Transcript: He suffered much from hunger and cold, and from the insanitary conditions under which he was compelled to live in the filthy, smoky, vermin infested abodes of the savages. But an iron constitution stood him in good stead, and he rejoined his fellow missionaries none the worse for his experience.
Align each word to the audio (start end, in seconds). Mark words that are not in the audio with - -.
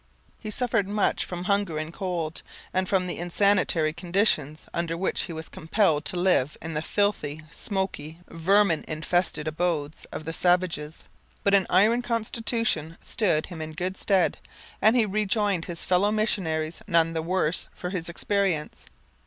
He 0.39 0.49
suffered 0.49 0.87
much 0.87 1.25
from 1.25 1.43
hunger 1.43 1.77
and 1.77 1.93
cold, 1.93 2.41
and 2.73 2.89
from 2.89 3.05
the 3.05 3.17
insanitary 3.19 3.93
conditions 3.93 4.65
under 4.73 4.97
which 4.97 5.25
he 5.25 5.31
was 5.31 5.47
compelled 5.47 6.05
to 6.05 6.17
live 6.19 6.57
in 6.59 6.73
the 6.73 6.81
filthy, 6.81 7.43
smoky, 7.51 8.17
vermin 8.27 8.83
infested 8.87 9.47
abodes 9.47 10.05
of 10.11 10.25
the 10.25 10.33
savages. 10.33 11.03
But 11.43 11.53
an 11.53 11.67
iron 11.69 12.01
constitution 12.01 12.97
stood 12.99 13.45
him 13.45 13.61
in 13.61 13.73
good 13.73 13.95
stead, 13.95 14.39
and 14.81 14.95
he 14.95 15.05
rejoined 15.05 15.65
his 15.65 15.83
fellow 15.83 16.09
missionaries 16.11 16.81
none 16.87 17.13
the 17.13 17.21
worse 17.21 17.67
for 17.71 17.91
his 17.91 18.09
experience. 18.09 18.87